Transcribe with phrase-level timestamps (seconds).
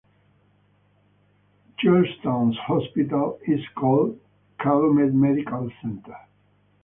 [1.77, 4.19] Chilton's hospital is called
[4.59, 6.17] Calumet Medical Center.